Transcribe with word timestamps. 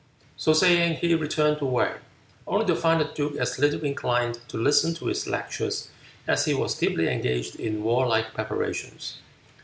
So 0.35 0.53
saying 0.53 0.95
he 0.95 1.13
returned 1.13 1.59
to 1.59 1.65
Wei, 1.65 1.91
only 2.47 2.65
to 2.65 2.75
find 2.75 2.99
the 3.01 3.05
duke 3.05 3.35
as 3.35 3.59
little 3.59 3.85
inclined 3.85 4.39
to 4.47 4.57
listen 4.57 4.95
to 4.95 5.05
his 5.05 5.27
lectures, 5.27 5.89
as 6.27 6.45
he 6.45 6.55
was 6.55 6.73
deeply 6.73 7.07
engaged 7.07 7.57
in 7.59 7.83
warlike 7.83 8.33
preparations. 8.33 9.17